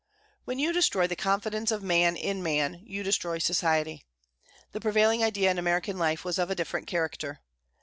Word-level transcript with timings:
When 0.45 0.57
you 0.57 0.73
destroy 0.73 1.05
the 1.05 1.15
confidence 1.15 1.69
of 1.69 1.83
man 1.83 2.15
in 2.15 2.41
man, 2.41 2.81
you 2.83 3.03
destroy 3.03 3.37
society. 3.37 4.03
The 4.71 4.79
prevailing 4.81 5.23
idea 5.23 5.51
in 5.51 5.59
American 5.59 5.99
life 5.99 6.25
was 6.25 6.39
of 6.39 6.49
a 6.49 6.55
different 6.55 6.87
character. 6.87 7.41